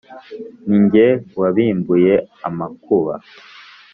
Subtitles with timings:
[0.67, 1.07] ni jye
[1.39, 2.13] wabimbuye
[2.47, 3.13] amakuba